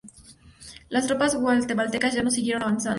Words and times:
Las 0.89 1.05
tropas 1.05 1.35
guatemaltecas 1.35 2.15
ya 2.15 2.23
no 2.23 2.31
siguieron 2.31 2.63
avanzando. 2.63 2.89